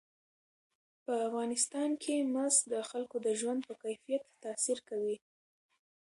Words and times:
په 1.03 1.13
افغانستان 1.27 1.89
کې 2.03 2.15
مس 2.33 2.55
د 2.73 2.75
خلکو 2.89 3.15
د 3.25 3.27
ژوند 3.39 3.59
په 3.67 3.73
کیفیت 3.83 4.23
تاثیر 4.43 4.77
کوي. 4.89 5.15